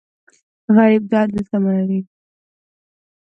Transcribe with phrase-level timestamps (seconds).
[0.75, 2.01] غریب د عدل تمه لري